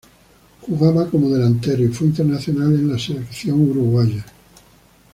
[0.63, 4.25] Jugaba como delantero y fue internacional con la selección uruguaya.